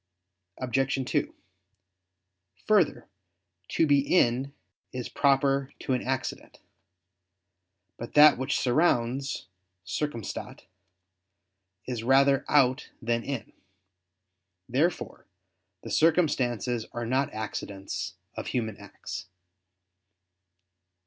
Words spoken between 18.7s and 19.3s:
acts.